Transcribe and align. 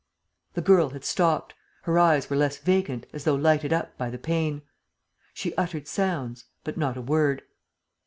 The 0.55 0.63
girl 0.63 0.89
had 0.89 1.05
stopped; 1.05 1.53
her 1.83 1.99
eyes 1.99 2.27
were 2.27 2.35
less 2.35 2.57
vacant, 2.57 3.05
as 3.13 3.23
though 3.23 3.35
lighted 3.35 3.71
up 3.71 3.95
by 3.99 4.09
the 4.09 4.17
pain. 4.17 4.63
She 5.31 5.53
uttered 5.53 5.87
sounds.... 5.87 6.45
but 6.63 6.75
not 6.75 6.97
a 6.97 7.01
word. 7.03 7.43